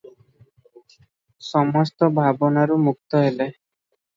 ସମସ୍ତ 1.49 2.09
ଭାବନାରୁ 2.17 2.81
ମୁକ୍ତ 2.89 3.23
ହେଲେ। 3.27 3.53